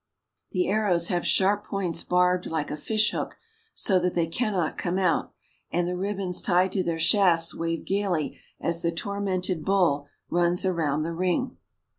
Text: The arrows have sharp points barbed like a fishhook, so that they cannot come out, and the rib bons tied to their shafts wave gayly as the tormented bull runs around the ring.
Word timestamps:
The 0.51 0.67
arrows 0.67 1.09
have 1.09 1.27
sharp 1.27 1.63
points 1.63 2.03
barbed 2.03 2.47
like 2.47 2.71
a 2.71 2.75
fishhook, 2.75 3.37
so 3.75 3.99
that 3.99 4.15
they 4.15 4.25
cannot 4.25 4.75
come 4.79 4.97
out, 4.97 5.31
and 5.69 5.87
the 5.87 5.95
rib 5.95 6.17
bons 6.17 6.41
tied 6.41 6.71
to 6.71 6.81
their 6.83 6.97
shafts 6.97 7.53
wave 7.53 7.85
gayly 7.85 8.39
as 8.59 8.81
the 8.81 8.91
tormented 8.91 9.63
bull 9.63 10.07
runs 10.27 10.65
around 10.65 11.03
the 11.03 11.13
ring. 11.13 11.55